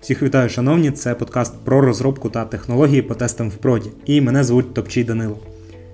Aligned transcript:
Всіх 0.00 0.22
вітаю, 0.22 0.48
шановні! 0.48 0.90
Це 0.90 1.14
подкаст 1.14 1.64
про 1.64 1.80
розробку 1.80 2.30
та 2.30 2.44
технології 2.44 3.02
по 3.02 3.14
тестам 3.14 3.50
в 3.50 3.54
проді. 3.54 3.90
І 4.06 4.20
мене 4.20 4.44
звуть 4.44 4.74
Топчий 4.74 5.04
Данило. 5.04 5.38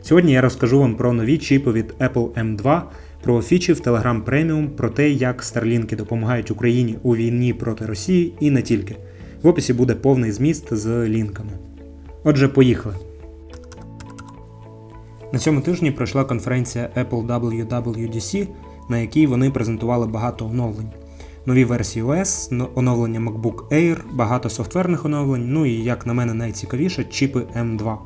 Сьогодні 0.02 0.32
я 0.32 0.40
розкажу 0.40 0.79
вам 0.80 0.94
про 0.94 1.12
нові 1.12 1.38
чіпи 1.38 1.72
від 1.72 1.94
Apple 2.00 2.29
M2, 2.30 2.82
про 3.22 3.42
фічі 3.42 3.72
в 3.72 3.80
Telegram 3.80 4.24
Premium, 4.24 4.69
про 4.69 4.90
те, 4.90 5.11
як 5.11 5.42
Starlink 5.42 5.96
допомагають 5.96 6.50
Україні 6.50 6.98
у 7.03 7.16
війні 7.16 7.53
проти 7.53 7.87
Росії 7.87 8.32
і 8.40 8.50
не 8.50 8.62
тільки. 8.62 8.96
В 9.42 9.48
описі 9.48 9.72
буде 9.72 9.94
повний 9.94 10.32
зміст 10.32 10.74
з 10.74 11.08
лінками. 11.08 11.52
Отже, 12.24 12.48
поїхали. 12.48 12.94
На 15.32 15.38
цьому 15.38 15.60
тижні 15.60 15.90
пройшла 15.90 16.24
конференція 16.24 16.91
Apple 16.96 17.27
WWDC, 17.27 18.46
на 18.88 18.98
якій 18.98 19.27
вони 19.27 19.50
презентували 19.50 20.06
багато 20.06 20.46
оновлень. 20.46 20.91
Нові 21.47 21.65
версії 21.65 22.05
OS, 22.05 22.69
оновлення 22.74 23.20
MacBook 23.20 23.69
Air, 23.69 23.98
багато 24.12 24.51
софтверних 24.51 25.05
оновлень, 25.05 25.53
ну 25.53 25.66
і, 25.66 25.73
як 25.73 26.07
на 26.07 26.12
мене, 26.12 26.34
найцікавіше 26.34 27.05
чіпи 27.05 27.47
M2. 27.57 27.97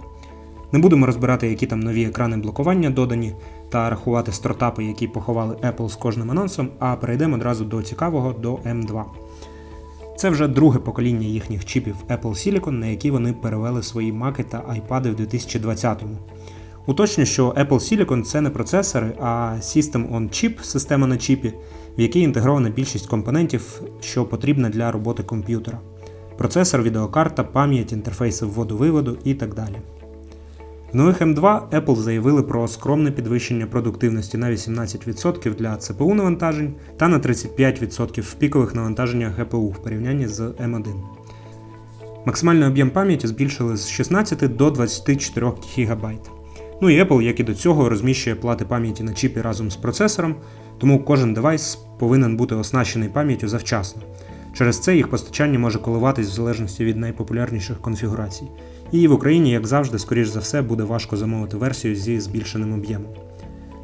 Не 0.73 0.79
будемо 0.79 1.07
розбирати, 1.07 1.49
які 1.49 1.67
там 1.67 1.81
нові 1.81 2.05
екрани 2.05 2.37
блокування 2.37 2.91
додані, 2.91 3.35
та 3.69 3.91
рахувати 3.91 4.33
стартапи, 4.33 4.85
які 4.85 5.09
поховали 5.09 5.55
Apple 5.55 5.89
з 5.89 5.95
кожним 5.95 6.31
анонсом, 6.31 6.69
а 6.79 6.97
перейдемо 6.97 7.37
одразу 7.37 7.65
до 7.65 7.83
цікавого 7.83 8.33
до 8.33 8.55
M2. 8.55 9.05
Це 10.17 10.31
вже 10.31 10.49
друге 10.49 10.79
покоління 10.79 11.27
їхніх 11.27 11.65
чіпів 11.65 11.97
Apple 12.09 12.23
Silicon, 12.23 12.71
на 12.71 12.87
які 12.87 13.11
вони 13.11 13.33
перевели 13.33 13.83
свої 13.83 14.13
маки 14.13 14.43
та 14.43 14.59
iPad 14.59 15.11
в 15.11 15.21
2020-му. 15.21 16.17
Уточню, 16.87 17.25
що 17.25 17.49
Apple 17.49 17.69
Silicon 17.69 18.23
це 18.23 18.41
не 18.41 18.51
процесори, 18.51 19.13
а 19.21 19.57
System 19.61 20.15
on 20.15 20.29
Chip, 20.29 20.63
система 20.63 21.07
на 21.07 21.17
чіпі, 21.17 21.53
в 21.99 22.01
якій 22.01 22.21
інтегрована 22.21 22.71
більшість 22.71 23.07
компонентів, 23.07 23.83
що 24.01 24.25
потрібна 24.25 24.69
для 24.69 24.93
роботи 24.93 25.23
комп'ютера. 25.23 25.79
Процесор, 26.39 26.83
відеокарта, 26.83 27.45
пам'ять, 27.45 27.93
інтерфейси 27.93 28.47
вводу-виводу 28.47 29.19
і 29.25 29.35
так 29.35 29.55
далі. 29.55 29.77
В 30.93 30.97
нових 30.97 31.23
M2 31.23 31.69
Apple 31.71 31.97
заявили 31.97 32.43
про 32.43 32.69
скромне 32.69 33.11
підвищення 33.11 33.67
продуктивності 33.67 34.39
на 34.39 34.51
18% 34.51 35.55
для 35.55 35.73
CPU 35.73 36.15
навантажень 36.15 36.75
та 36.97 37.09
на 37.09 37.19
35% 37.19 38.21
в 38.21 38.35
пікових 38.35 38.75
навантаженнях 38.75 39.39
GPU 39.39 39.73
в 39.73 39.83
порівнянні 39.83 40.27
з 40.29 40.41
M1. 40.41 40.95
Максимальний 42.27 42.69
об'єм 42.69 42.91
пам'яті 42.91 43.27
збільшили 43.27 43.77
з 43.77 43.89
16 43.89 44.57
до 44.57 44.71
24 44.71 45.53
ГБ. 45.77 46.07
Ну 46.83 46.91
і 46.91 47.03
Apple, 47.03 47.23
як 47.23 47.41
і 47.41 47.45
до 47.45 47.55
цього, 47.55 47.89
розміщує 47.89 48.37
плати 48.37 48.65
пам'яті 48.65 49.03
на 49.03 49.13
чіпі 49.13 49.41
разом 49.41 49.71
з 49.71 49.77
процесором, 49.77 50.35
тому 50.81 51.05
кожен 51.05 51.35
девайс 51.35 51.79
повинен 51.99 52.37
бути 52.37 52.55
оснащений 52.55 53.09
пам'яттю 53.09 53.49
завчасно. 53.49 54.03
Через 54.53 54.79
це 54.79 54.97
їх 54.97 55.09
постачання 55.09 55.59
може 55.59 55.79
коливатись 55.79 56.29
в 56.29 56.35
залежності 56.35 56.85
від 56.85 56.97
найпопулярніших 56.97 57.81
конфігурацій. 57.81 58.45
І 58.93 59.09
в 59.09 59.13
Україні, 59.13 59.51
як 59.51 59.67
завжди, 59.67 59.99
скоріш 59.99 60.29
за 60.29 60.41
все, 60.41 60.63
буде 60.63 60.83
важко 60.83 61.17
замовити 61.17 61.57
версію 61.57 61.97
зі 61.97 62.21
збільшеним 62.21 62.73
об'ємом. 62.73 63.13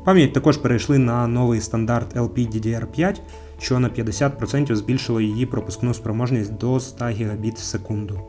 Пам'ять 0.05 0.33
також 0.33 0.56
перейшли 0.56 0.98
на 0.98 1.27
новий 1.27 1.61
стандарт 1.61 2.16
LPDDR5, 2.16 3.20
що 3.60 3.78
на 3.78 3.88
50% 3.88 4.75
збільшило 4.75 5.20
її 5.20 5.47
пропускну 5.47 5.94
спроможність 5.94 6.53
до 6.53 6.81
100 6.81 7.05
Гбіт 7.05 7.55
в 7.55 7.62
секунду. 7.62 8.20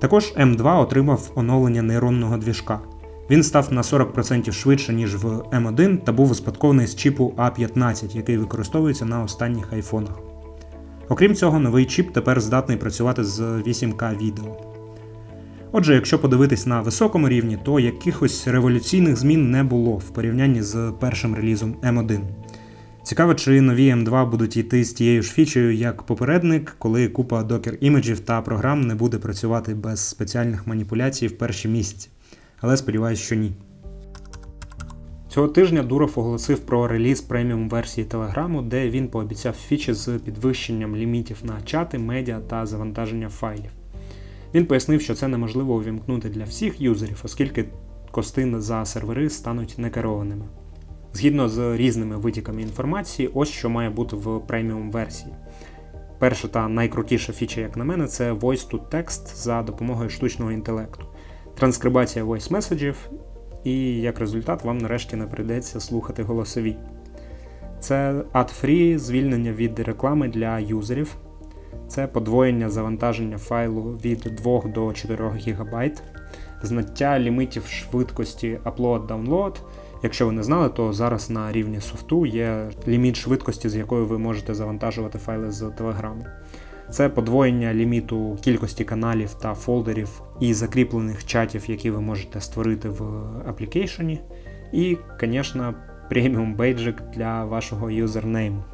Також 0.00 0.32
M2 0.36 0.80
отримав 0.80 1.30
оновлення 1.34 1.82
нейронного 1.82 2.36
двіжка. 2.36 2.80
Він 3.32 3.42
став 3.42 3.72
на 3.72 3.82
40% 3.82 4.52
швидше, 4.52 4.92
ніж 4.92 5.16
в 5.16 5.26
M1 5.26 5.98
та 5.98 6.12
був 6.12 6.30
успадкований 6.30 6.86
з 6.86 6.94
чіпу 6.94 7.34
A15, 7.36 8.16
який 8.16 8.36
використовується 8.36 9.04
на 9.04 9.22
останніх 9.22 9.72
айфонах. 9.72 10.18
Окрім 11.08 11.34
цього, 11.34 11.58
новий 11.58 11.84
чіп 11.84 12.12
тепер 12.12 12.40
здатний 12.40 12.76
працювати 12.76 13.24
з 13.24 13.40
8К 13.40 14.18
відео. 14.22 14.56
Отже, 15.72 15.94
якщо 15.94 16.18
подивитись 16.18 16.66
на 16.66 16.80
високому 16.80 17.28
рівні, 17.28 17.58
то 17.64 17.80
якихось 17.80 18.48
революційних 18.48 19.16
змін 19.16 19.50
не 19.50 19.64
було 19.64 19.92
в 19.92 20.10
порівнянні 20.10 20.62
з 20.62 20.92
першим 21.00 21.34
релізом 21.34 21.76
M1. 21.82 22.20
Цікаво, 23.02 23.34
чи 23.34 23.60
нові 23.60 23.94
M2 23.94 24.30
будуть 24.30 24.56
йти 24.56 24.84
з 24.84 24.92
тією 24.92 25.22
ж 25.22 25.32
фічею, 25.32 25.74
як 25.74 26.02
попередник, 26.02 26.76
коли 26.78 27.08
купа 27.08 27.42
докер 27.42 27.78
іміджів 27.80 28.20
та 28.20 28.40
програм 28.40 28.80
не 28.80 28.94
буде 28.94 29.18
працювати 29.18 29.74
без 29.74 30.08
спеціальних 30.08 30.66
маніпуляцій 30.66 31.26
в 31.26 31.38
перші 31.38 31.68
місяці 31.68 32.08
але 32.62 32.76
сподіваюся, 32.76 33.22
що 33.22 33.34
ні. 33.34 33.52
Цього 35.28 35.48
тижня 35.48 35.82
Дуров 35.82 36.12
оголосив 36.16 36.58
про 36.58 36.88
реліз 36.88 37.20
преміум 37.20 37.68
версії 37.68 38.04
Телеграму, 38.04 38.62
де 38.62 38.90
він 38.90 39.08
пообіцяв 39.08 39.54
фічі 39.54 39.92
з 39.92 40.18
підвищенням 40.18 40.96
лімітів 40.96 41.36
на 41.42 41.62
чати, 41.62 41.98
медіа 41.98 42.40
та 42.40 42.66
завантаження 42.66 43.28
файлів. 43.28 43.70
Він 44.54 44.66
пояснив, 44.66 45.00
що 45.00 45.14
це 45.14 45.28
неможливо 45.28 45.74
увімкнути 45.74 46.28
для 46.28 46.44
всіх 46.44 46.80
юзерів, 46.80 47.20
оскільки 47.24 47.64
кости 48.10 48.60
за 48.60 48.84
сервери 48.84 49.30
стануть 49.30 49.74
некерованими. 49.78 50.44
Згідно 51.12 51.48
з 51.48 51.76
різними 51.76 52.16
витіками 52.16 52.62
інформації, 52.62 53.30
ось 53.34 53.48
що 53.48 53.70
має 53.70 53.90
бути 53.90 54.16
в 54.16 54.40
преміум 54.46 54.90
версії. 54.90 55.34
Перша 56.18 56.48
та 56.48 56.68
найкрутіша 56.68 57.32
фіча, 57.32 57.60
як 57.60 57.76
на 57.76 57.84
мене, 57.84 58.06
це 58.06 58.32
Voice 58.32 58.70
to 58.70 58.80
Text 58.90 59.36
за 59.36 59.62
допомогою 59.62 60.10
штучного 60.10 60.52
інтелекту 60.52 61.06
транскрибація 61.54 62.24
voice 62.24 62.52
меседжів, 62.52 62.96
і 63.64 64.00
як 64.00 64.18
результат 64.18 64.64
вам 64.64 64.78
нарешті 64.78 65.16
не 65.16 65.26
прийдеться 65.26 65.80
слухати 65.80 66.22
голосові. 66.22 66.76
Це 67.80 68.24
ad-free 68.32 68.98
звільнення 68.98 69.52
від 69.52 69.78
реклами 69.78 70.28
для 70.28 70.58
юзерів. 70.58 71.16
Це 71.88 72.06
подвоєння 72.06 72.70
завантаження 72.70 73.38
файлу 73.38 73.98
від 74.04 74.18
2 74.18 74.60
до 74.60 74.92
4 74.92 75.28
ГБ, 75.28 75.92
знаття 76.62 77.18
лімітів 77.18 77.66
швидкості 77.66 78.58
upload-download. 78.64 79.54
Якщо 80.02 80.26
ви 80.26 80.32
не 80.32 80.42
знали, 80.42 80.68
то 80.68 80.92
зараз 80.92 81.30
на 81.30 81.52
рівні 81.52 81.80
софту 81.80 82.26
є 82.26 82.70
ліміт 82.88 83.16
швидкості, 83.16 83.68
з 83.68 83.76
якою 83.76 84.06
ви 84.06 84.18
можете 84.18 84.54
завантажувати 84.54 85.18
файли 85.18 85.50
з 85.50 85.62
Telegram. 85.62 86.16
Це 86.90 87.08
подвоєння 87.08 87.74
ліміту 87.74 88.38
кількості 88.40 88.84
каналів 88.84 89.34
та 89.34 89.54
фолдерів 89.54 90.22
і 90.40 90.54
закріплених 90.54 91.26
чатів, 91.26 91.70
які 91.70 91.90
ви 91.90 92.00
можете 92.00 92.40
створити 92.40 92.88
в 92.88 93.02
аплікейшені. 93.48 94.20
І, 94.72 94.96
звісно, 95.20 95.74
преміум 96.08 96.54
бейджик 96.54 97.02
для 97.14 97.44
вашого 97.44 97.90
юзернейму. 97.90 98.64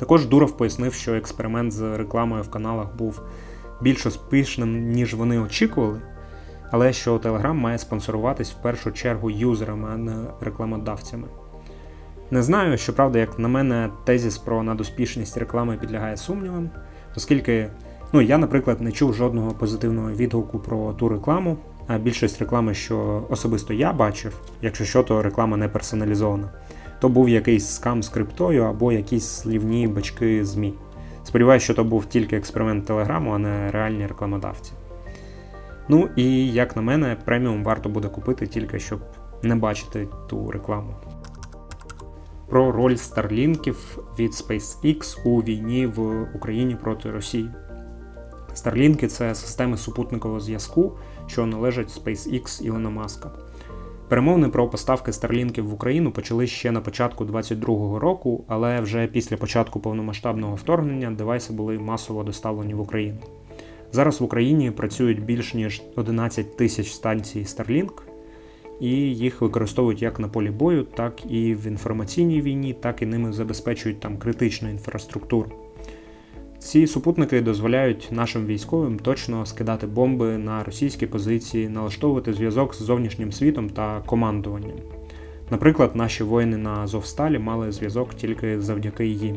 Також 0.00 0.26
Дуров 0.26 0.56
пояснив, 0.56 0.94
що 0.94 1.14
експеримент 1.14 1.72
з 1.72 1.96
рекламою 1.96 2.42
в 2.42 2.50
каналах 2.50 2.96
був 2.96 3.22
більш 3.80 4.06
успішним, 4.06 4.90
ніж 4.90 5.14
вони 5.14 5.38
очікували, 5.38 6.00
але 6.70 6.92
що 6.92 7.16
Telegram 7.16 7.52
має 7.52 7.78
спонсоруватись 7.78 8.52
в 8.52 8.62
першу 8.62 8.92
чергу 8.92 9.30
юзерами, 9.30 9.88
а 9.92 9.96
не 9.96 10.24
рекламодавцями. 10.40 11.28
Не 12.32 12.42
знаю, 12.42 12.78
щоправда, 12.78 13.18
як 13.18 13.38
на 13.38 13.48
мене, 13.48 13.90
тезіс 14.04 14.38
про 14.38 14.62
надуспішність 14.62 15.36
реклами 15.36 15.76
підлягає 15.76 16.16
сумнівам, 16.16 16.70
оскільки 17.16 17.68
ну, 18.12 18.20
я, 18.20 18.38
наприклад, 18.38 18.80
не 18.80 18.92
чув 18.92 19.14
жодного 19.14 19.50
позитивного 19.50 20.10
відгуку 20.10 20.58
про 20.58 20.92
ту 20.92 21.08
рекламу, 21.08 21.56
а 21.86 21.98
більшість 21.98 22.40
реклами, 22.40 22.74
що 22.74 23.26
особисто 23.30 23.74
я 23.74 23.92
бачив, 23.92 24.40
якщо 24.62 24.84
що, 24.84 25.02
то 25.02 25.22
реклама 25.22 25.56
не 25.56 25.68
персоналізована, 25.68 26.50
то 27.00 27.08
був 27.08 27.28
якийсь 27.28 27.68
скам 27.68 28.02
з 28.02 28.08
криптою 28.08 28.64
або 28.64 28.92
якісь 28.92 29.28
слівні 29.28 29.88
бачки 29.88 30.44
ЗМІ. 30.44 30.74
Сподіваюся, 31.24 31.64
що 31.64 31.74
то 31.74 31.84
був 31.84 32.04
тільки 32.04 32.36
експеримент 32.36 32.86
Телеграму, 32.86 33.30
а 33.30 33.38
не 33.38 33.70
реальні 33.70 34.06
рекламодавці. 34.06 34.72
Ну 35.88 36.08
і 36.16 36.52
як 36.52 36.76
на 36.76 36.82
мене, 36.82 37.16
преміум 37.24 37.64
варто 37.64 37.88
буде 37.88 38.08
купити 38.08 38.46
тільки 38.46 38.78
щоб 38.78 39.00
не 39.42 39.56
бачити 39.56 40.08
ту 40.28 40.50
рекламу 40.50 40.94
про 42.50 42.72
роль 42.72 42.94
старлінків 42.96 43.98
від 44.18 44.30
SpaceX 44.30 45.28
у 45.28 45.42
війні 45.42 45.86
в 45.86 46.28
Україні 46.34 46.76
проти 46.82 47.10
Росії. 47.10 47.50
Старлінки 48.54 49.08
це 49.08 49.34
системи 49.34 49.76
супутникового 49.76 50.40
зв'язку, 50.40 50.92
що 51.26 51.46
належать 51.46 52.00
SpaceX 52.04 52.62
Ілона 52.62 52.90
Маска. 52.90 53.30
Перемовини 54.08 54.48
про 54.48 54.68
поставки 54.68 55.12
старлінків 55.12 55.68
в 55.68 55.74
Україну 55.74 56.12
почали 56.12 56.46
ще 56.46 56.70
на 56.70 56.80
початку 56.80 57.24
2022 57.24 57.98
року, 57.98 58.44
але 58.48 58.80
вже 58.80 59.06
після 59.06 59.36
початку 59.36 59.80
повномасштабного 59.80 60.54
вторгнення 60.54 61.10
девайси 61.10 61.52
були 61.52 61.78
масово 61.78 62.22
доставлені 62.22 62.74
в 62.74 62.80
Україну. 62.80 63.18
Зараз 63.92 64.20
в 64.20 64.24
Україні 64.24 64.70
працюють 64.70 65.24
більш 65.24 65.54
ніж 65.54 65.82
11 65.96 66.56
тисяч 66.56 66.92
станцій 66.92 67.40
Starlink, 67.40 67.90
і 68.80 68.90
їх 69.14 69.40
використовують 69.40 70.02
як 70.02 70.20
на 70.20 70.28
полі 70.28 70.50
бою, 70.50 70.82
так 70.82 71.30
і 71.30 71.54
в 71.54 71.66
інформаційній 71.66 72.40
війні, 72.40 72.76
так 72.80 73.02
і 73.02 73.06
ними 73.06 73.32
забезпечують 73.32 74.00
там 74.00 74.18
критичну 74.18 74.70
інфраструктуру. 74.70 75.52
Ці 76.58 76.86
супутники 76.86 77.40
дозволяють 77.40 78.08
нашим 78.12 78.46
військовим 78.46 78.98
точно 78.98 79.46
скидати 79.46 79.86
бомби 79.86 80.38
на 80.38 80.64
російські 80.64 81.06
позиції, 81.06 81.68
налаштовувати 81.68 82.32
зв'язок 82.32 82.74
з 82.74 82.82
зовнішнім 82.82 83.32
світом 83.32 83.70
та 83.70 84.02
командуванням. 84.06 84.76
Наприклад, 85.50 85.96
наші 85.96 86.24
воїни 86.24 86.56
на 86.56 86.70
Азовсталі 86.70 87.38
мали 87.38 87.72
зв'язок 87.72 88.14
тільки 88.14 88.60
завдяки 88.60 89.06
їм. 89.06 89.36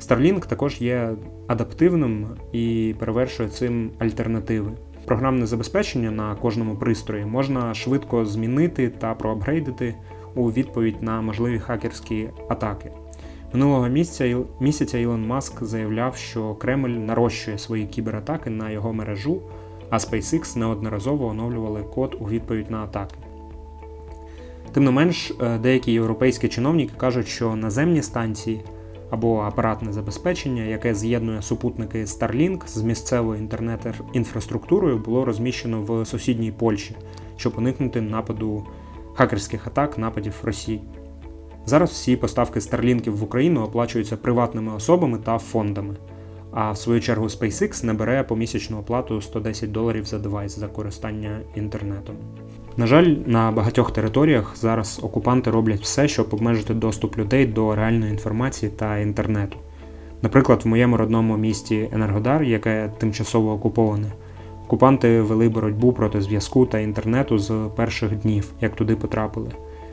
Starlink 0.00 0.46
також 0.46 0.80
є 0.80 1.14
адаптивним 1.46 2.26
і 2.52 2.94
перевершує 2.98 3.48
цим 3.48 3.90
альтернативи. 3.98 4.72
Програмне 5.06 5.46
забезпечення 5.46 6.10
на 6.10 6.34
кожному 6.34 6.76
пристрої 6.76 7.24
можна 7.24 7.74
швидко 7.74 8.24
змінити 8.24 8.88
та 8.88 9.14
проапгрейдити 9.14 9.94
у 10.34 10.52
відповідь 10.52 11.02
на 11.02 11.20
можливі 11.20 11.58
хакерські 11.58 12.28
атаки. 12.48 12.90
Минулого 13.52 13.88
місяця 13.88 14.38
місяця 14.60 14.98
Ілон 14.98 15.26
Маск 15.26 15.64
заявляв, 15.64 16.16
що 16.16 16.54
Кремль 16.54 16.88
нарощує 16.88 17.58
свої 17.58 17.86
кібератаки 17.86 18.50
на 18.50 18.70
його 18.70 18.92
мережу, 18.92 19.40
а 19.90 19.96
SpaceX 19.96 20.58
неодноразово 20.58 21.26
оновлювали 21.26 21.82
код 21.82 22.16
у 22.20 22.28
відповідь 22.28 22.70
на 22.70 22.78
атаки. 22.78 23.14
Тим 24.72 24.84
не 24.84 24.90
менш, 24.90 25.32
е, 25.40 25.58
деякі 25.58 25.92
європейські 25.92 26.48
чиновники 26.48 26.92
кажуть, 26.96 27.28
що 27.28 27.56
наземні 27.56 28.02
станції 28.02 28.60
або 29.10 29.38
апаратне 29.40 29.92
забезпечення, 29.92 30.62
яке 30.62 30.94
з'єднує 30.94 31.42
супутники 31.42 32.04
Starlink 32.04 32.66
з 32.66 32.82
місцевою 32.82 33.40
інтернет-інфраструктурою, 33.40 34.98
було 34.98 35.24
розміщено 35.24 35.82
в 35.82 36.06
сусідній 36.06 36.52
Польщі, 36.52 36.96
щоб 37.36 37.52
уникнути 37.58 38.00
нападу 38.00 38.66
хакерських 39.14 39.66
атак 39.66 39.98
нападів 39.98 40.34
Росії. 40.42 40.80
Зараз 41.66 41.90
всі 41.90 42.16
поставки 42.16 42.60
старлінків 42.60 43.16
в 43.16 43.22
Україну 43.22 43.62
оплачуються 43.62 44.16
приватними 44.16 44.74
особами 44.74 45.18
та 45.18 45.38
фондами. 45.38 45.96
А 46.52 46.72
в 46.72 46.78
свою 46.78 47.00
чергу 47.00 47.26
SpaceX 47.26 47.84
не 47.84 47.92
бере 47.92 48.22
помісячну 48.22 48.78
оплату 48.78 49.20
110 49.20 49.72
доларів 49.72 50.04
за 50.04 50.18
девайс 50.18 50.58
за 50.58 50.68
користання 50.68 51.40
інтернетом. 51.54 52.16
На 52.78 52.86
жаль, 52.86 53.16
на 53.26 53.50
багатьох 53.50 53.90
територіях 53.90 54.56
зараз 54.56 55.00
окупанти 55.02 55.50
роблять 55.50 55.80
все, 55.80 56.08
щоб 56.08 56.28
обмежити 56.30 56.74
доступ 56.74 57.18
людей 57.18 57.46
до 57.46 57.74
реальної 57.74 58.10
інформації 58.10 58.72
та 58.76 58.98
інтернету. 58.98 59.56
Наприклад, 60.22 60.60
в 60.64 60.68
моєму 60.68 60.96
родному 60.96 61.36
місті 61.36 61.88
Енергодар, 61.92 62.42
яке 62.42 62.90
тимчасово 62.98 63.52
окуповане, 63.52 64.12
окупанти 64.64 65.20
вели 65.20 65.48
боротьбу 65.48 65.92
проти 65.92 66.20
зв'язку 66.22 66.66
та 66.66 66.78
інтернету 66.78 67.38
з 67.38 67.52
перших 67.76 68.16
днів, 68.16 68.52
як 68.60 68.74
туди 68.76 68.96
потрапили. 68.96 69.50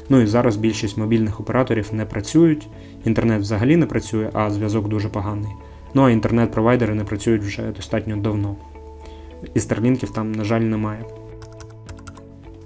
Ну 0.09 0.21
і 0.21 0.25
зараз 0.25 0.57
більшість 0.57 0.97
мобільних 0.97 1.39
операторів 1.39 1.89
не 1.93 2.05
працюють, 2.05 2.67
інтернет 3.05 3.41
взагалі 3.41 3.75
не 3.75 3.85
працює, 3.85 4.29
а 4.33 4.49
зв'язок 4.49 4.87
дуже 4.87 5.09
поганий. 5.09 5.51
Ну 5.93 6.03
а 6.03 6.11
інтернет-провайдери 6.11 6.93
не 6.93 7.03
працюють 7.03 7.43
вже 7.43 7.61
достатньо 7.61 8.17
давно. 8.17 8.55
І 9.53 9.59
старлінків 9.59 10.09
там, 10.09 10.31
на 10.31 10.43
жаль, 10.43 10.61
немає. 10.61 11.05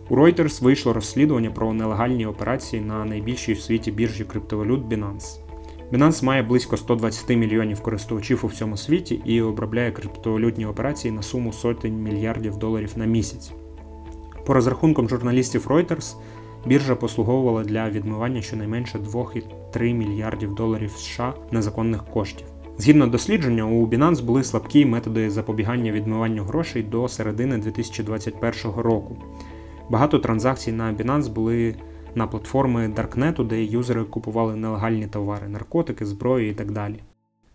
У 0.09 0.15
Reuters 0.15 0.63
вийшло 0.63 0.93
розслідування 0.93 1.51
про 1.51 1.73
нелегальні 1.73 2.25
операції 2.25 2.81
на 2.81 3.05
найбільшій 3.05 3.53
в 3.53 3.61
світі 3.61 3.91
біржі 3.91 4.23
криптовалют 4.23 4.85
Binance. 4.85 5.39
Binance 5.91 6.23
має 6.23 6.43
близько 6.43 6.77
120 6.77 7.29
мільйонів 7.29 7.81
користувачів 7.81 8.39
у 8.43 8.47
всьому 8.47 8.77
світі 8.77 9.21
і 9.25 9.41
обробляє 9.41 9.91
криптовалютні 9.91 10.65
операції 10.65 11.11
на 11.11 11.21
суму 11.21 11.53
сотень 11.53 12.03
мільярдів 12.03 12.57
доларів 12.57 12.93
на 12.95 13.05
місяць. 13.05 13.51
По 14.45 14.53
розрахункам 14.53 15.09
журналістів 15.09 15.67
Reuters, 15.67 16.15
біржа 16.65 16.95
послуговувала 16.95 17.63
для 17.63 17.89
відмивання 17.89 18.41
щонайменше 18.41 18.97
2,3 18.97 19.93
мільярдів 19.93 20.55
доларів 20.55 20.91
США 20.91 21.33
незаконних 21.51 22.05
коштів. 22.05 22.47
Згідно 22.77 23.07
дослідження, 23.07 23.65
у 23.65 23.87
Binance 23.87 24.23
були 24.23 24.43
слабкі 24.43 24.85
методи 24.85 25.29
запобігання 25.29 25.91
відмиванню 25.91 26.43
грошей 26.43 26.83
до 26.83 27.07
середини 27.07 27.57
2021 27.57 28.71
року. 28.77 29.17
Багато 29.89 30.19
транзакцій 30.19 30.71
на 30.71 30.93
Binance 30.93 31.29
були 31.29 31.75
на 32.15 32.27
платформи 32.27 32.87
Darknet, 32.87 33.47
де 33.47 33.63
юзери 33.63 34.03
купували 34.03 34.55
нелегальні 34.55 35.07
товари, 35.07 35.47
наркотики, 35.47 36.05
зброю 36.05 36.49
і 36.49 36.53
так 36.53 36.71
далі. 36.71 37.03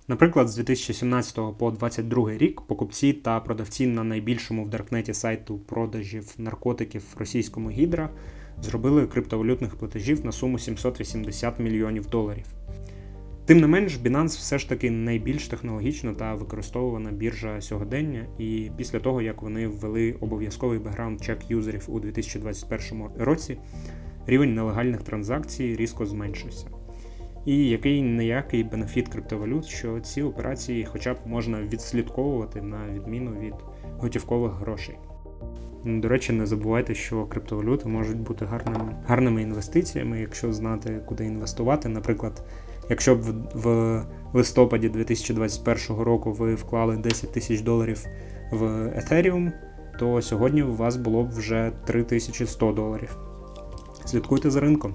Наприклад, 0.08 0.49
з 0.49 0.56
2017 0.56 1.34
по 1.34 1.70
2022 1.70 2.31
рік 2.31 2.61
покупці 2.61 3.12
та 3.12 3.40
продавці 3.40 3.87
на 3.87 4.05
найбільшому 4.05 4.64
в 4.64 4.70
Даркнеті 4.70 5.14
сайту 5.14 5.58
продажів 5.58 6.34
наркотиків 6.38 7.05
російському 7.19 7.70
гідра 7.70 8.11
зробили 8.62 9.06
криптовалютних 9.06 9.76
платежів 9.76 10.25
на 10.25 10.32
суму 10.32 10.58
780 10.58 11.58
мільйонів 11.58 12.06
доларів. 12.06 12.44
Тим 13.47 13.61
не 13.61 13.67
менш, 13.67 13.99
Binance 13.99 14.27
все 14.39 14.59
ж 14.59 14.69
таки 14.69 14.91
найбільш 14.91 15.49
технологічна 15.49 16.15
та 16.15 16.35
використовувана 16.35 17.11
біржа 17.11 17.61
сьогодення, 17.61 18.27
і 18.39 18.71
після 18.77 18.99
того, 19.00 19.23
як 19.23 19.43
вони 19.43 19.67
ввели 19.67 20.12
обов'язковий 20.21 20.79
background 20.79 21.20
check 21.25 21.50
юзерів 21.50 21.85
у 21.89 22.00
2021 22.00 23.03
році, 23.19 23.59
рівень 24.27 24.55
нелегальних 24.55 25.03
транзакцій 25.03 25.77
різко 25.77 26.06
зменшився. 26.06 26.67
І 27.47 27.69
який-неякий 27.69 28.64
benefit 28.64 29.08
криптовалют, 29.09 29.67
що 29.67 30.00
ці 30.00 30.23
операції 30.23 30.85
хоча 30.85 31.15
б 31.15 31.17
можна 31.27 31.62
відслідковувати 31.62 32.62
на 32.62 32.89
відміну 32.94 33.31
від 33.41 33.55
готівкових 33.99 34.53
грошей. 34.53 34.94
До 35.85 36.09
речі, 36.09 36.33
не 36.33 36.47
забувайте, 36.47 36.94
що 36.94 37.25
криптовалюти 37.25 37.89
можуть 37.89 38.21
бути 38.21 38.44
гарними 38.44 38.97
гарними 39.06 39.43
інвестиціями, 39.43 40.21
якщо 40.21 40.53
знати, 40.53 41.00
куди 41.06 41.25
інвестувати. 41.25 41.89
Наприклад, 41.89 42.43
якщо 42.88 43.14
б 43.14 43.20
в 43.55 44.02
листопаді 44.32 44.88
2021 44.88 46.02
року 46.02 46.32
ви 46.32 46.55
вклали 46.55 46.96
10 46.96 47.32
тисяч 47.32 47.61
доларів 47.61 48.05
в 48.52 48.62
Ethereum, 48.73 49.52
то 49.99 50.23
сьогодні 50.23 50.62
у 50.62 50.75
вас 50.75 50.96
було 50.96 51.23
б 51.23 51.31
вже 51.31 51.73
3100 51.84 52.73
доларів. 52.73 53.17
Слідкуйте 54.05 54.50
за 54.50 54.61
ринком. 54.61 54.94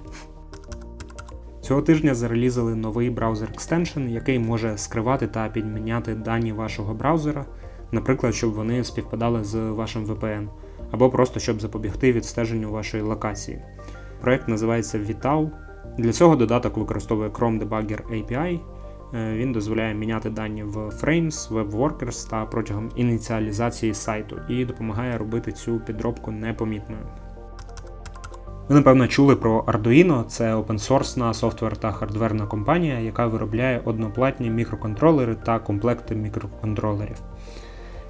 Цього 1.60 1.82
тижня 1.82 2.14
зарелізали 2.14 2.74
новий 2.74 3.10
браузер 3.10 3.48
Extension, 3.48 4.08
який 4.08 4.38
може 4.38 4.78
скривати 4.78 5.26
та 5.26 5.48
підміняти 5.48 6.14
дані 6.14 6.52
вашого 6.52 6.94
браузера, 6.94 7.46
наприклад, 7.92 8.34
щоб 8.34 8.52
вони 8.52 8.84
співпадали 8.84 9.44
з 9.44 9.54
вашим 9.56 10.06
VPN 10.06 10.48
або 10.90 11.10
просто 11.10 11.40
щоб 11.40 11.60
запобігти 11.60 12.12
відстеженню 12.12 12.70
вашої 12.70 13.02
локації. 13.02 13.62
Проект 14.20 14.48
називається 14.48 14.98
Vital. 14.98 15.50
Для 15.98 16.12
цього 16.12 16.36
додаток 16.36 16.76
використовує 16.76 17.28
Chrome 17.28 17.68
Debugger 17.68 18.00
API. 18.12 18.58
Е, 19.14 19.36
він 19.36 19.52
дозволяє 19.52 19.94
міняти 19.94 20.30
дані 20.30 20.62
в 20.62 20.76
Frames, 20.76 21.48
WebWorkers 21.52 22.30
та 22.30 22.44
протягом 22.44 22.90
ініціалізації 22.96 23.94
сайту 23.94 24.36
і 24.48 24.64
допомагає 24.64 25.18
робити 25.18 25.52
цю 25.52 25.80
підробку 25.80 26.30
непомітною. 26.30 27.02
Ви, 28.68 28.74
напевно, 28.74 29.06
чули 29.06 29.36
про 29.36 29.60
Arduino, 29.60 30.24
це 30.24 30.54
опенсорсна 30.54 31.34
софтвер 31.34 31.76
та 31.76 31.92
хардверна 31.92 32.46
компанія, 32.46 32.98
яка 32.98 33.26
виробляє 33.26 33.80
одноплатні 33.84 34.50
мікроконтролери 34.50 35.34
та 35.34 35.58
комплекти 35.58 36.14
мікроконтролерів. 36.14 37.16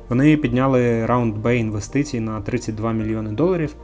Вони 0.09 0.37
підняли 0.37 1.07
раунд 1.07 1.39
Б 1.39 1.57
інвестицій 1.59 2.21
на 2.21 2.41
32 2.41 2.93
мільйони 2.93 3.31
доларів 3.31 3.75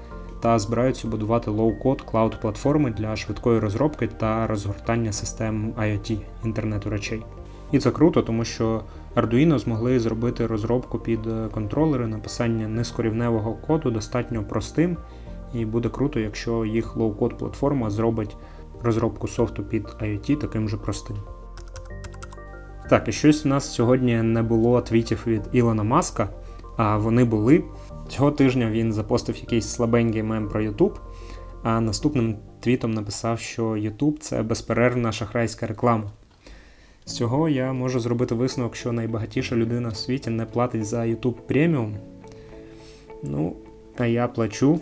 та 0.44 0.58
збираються 0.58 1.08
будувати 1.08 1.50
low-code 1.50 2.02
cloud 2.02 2.40
платформи 2.40 2.90
для 2.90 3.16
швидкої 3.16 3.58
розробки 3.58 4.06
та 4.06 4.46
розгортання 4.46 5.12
систем 5.12 5.72
IoT 5.72 6.18
інтернету 6.44 6.90
речей. 6.90 7.22
І 7.72 7.78
це 7.78 7.90
круто, 7.90 8.22
тому 8.22 8.44
що 8.44 8.82
Arduino 9.16 9.58
змогли 9.58 10.00
зробити 10.00 10.46
розробку 10.46 10.98
під 10.98 11.20
контролери, 11.52 12.06
написання 12.06 12.68
низькорівневого 12.68 13.52
коду 13.52 13.90
достатньо 13.90 14.44
простим, 14.44 14.96
і 15.54 15.64
буде 15.64 15.88
круто, 15.88 16.20
якщо 16.20 16.64
їх 16.64 16.96
low-code 16.96 17.38
платформа 17.38 17.90
зробить 17.90 18.36
розробку 18.82 19.28
софту 19.28 19.62
під 19.62 19.86
IoT 19.86 20.36
таким 20.36 20.68
же 20.68 20.76
простим. 20.76 21.16
Так, 22.90 23.08
і 23.08 23.12
щось 23.12 23.46
у 23.46 23.48
нас 23.48 23.74
сьогодні 23.74 24.22
не 24.22 24.42
було 24.42 24.80
твітів 24.80 25.24
від 25.26 25.42
Ілона 25.52 25.82
Маска, 25.82 26.28
а 26.76 26.96
вони 26.96 27.24
були. 27.24 27.64
Цього 28.16 28.30
тижня 28.30 28.71
він 28.71 28.92
запостив 28.92 29.37
якийсь 29.37 29.68
слабенький 29.68 30.23
мем 30.23 30.49
про 30.49 30.62
YouTube, 30.62 30.94
а 31.62 31.80
наступним 31.80 32.37
твітом 32.61 32.94
написав, 32.94 33.40
що 33.40 33.64
YouTube 33.71 34.18
це 34.18 34.42
безперервна 34.42 35.12
шахрайська 35.12 35.66
реклама. 35.66 36.11
З 37.04 37.12
цього 37.12 37.49
я 37.49 37.73
можу 37.73 38.00
зробити 38.00 38.35
висновок, 38.35 38.76
що 38.76 38.92
найбагатіша 38.92 39.56
людина 39.56 39.88
в 39.88 39.97
світі 39.97 40.30
не 40.30 40.47
платить 40.47 40.87
за 40.87 41.00
YouTube 41.00 41.33
преміум. 41.33 41.97
Ну, 43.23 43.56
а 43.99 44.06
я 44.06 44.28
плачу. 44.28 44.80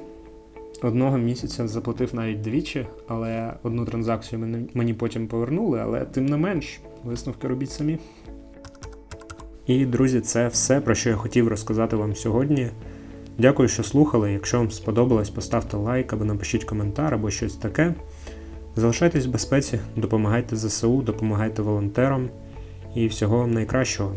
Одного 0.83 1.19
місяця 1.19 1.69
заплатив 1.69 2.15
навіть 2.15 2.41
двічі, 2.41 2.87
але 3.09 3.53
одну 3.63 3.85
транзакцію 3.85 4.67
мені 4.75 4.95
потім 4.95 5.27
повернули, 5.29 5.81
але 5.81 6.05
тим 6.05 6.27
не 6.27 6.37
менш. 6.37 6.81
Висновки 7.05 7.49
робіть 7.49 7.71
самі. 7.71 7.99
І, 9.67 9.87
друзі, 9.87 10.21
це 10.21 10.49
все, 10.49 10.81
про 10.81 10.95
що 10.95 11.11
я 11.11 11.17
хотів 11.17 11.49
розказати 11.49 11.97
вам 11.97 12.17
сьогодні. 12.17 12.71
Дякую, 13.39 13.69
що 13.69 13.83
слухали. 13.83 14.33
Якщо 14.33 14.59
вам 14.59 14.71
сподобалось, 14.71 15.31
поставте 15.31 15.77
лайк 15.77 16.13
або 16.13 16.25
напишіть 16.25 16.65
коментар 16.65 17.15
або 17.15 17.31
щось 17.31 17.57
таке. 17.57 17.95
Залишайтесь 18.77 19.27
в 19.27 19.31
безпеці, 19.31 19.79
допомагайте 19.97 20.57
ЗСУ, 20.57 21.03
допомагайте 21.03 21.63
волонтерам 21.63 22.29
і 22.95 23.07
всього 23.07 23.39
вам 23.39 23.51
найкращого. 23.51 24.15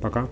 Пока! 0.00 0.26